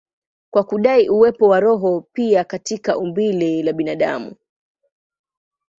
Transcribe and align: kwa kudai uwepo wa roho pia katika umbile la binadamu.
kwa 0.53 0.63
kudai 0.63 1.09
uwepo 1.09 1.47
wa 1.47 1.59
roho 1.59 2.01
pia 2.13 2.43
katika 2.43 2.97
umbile 2.97 3.63
la 3.63 3.73
binadamu. 3.73 4.35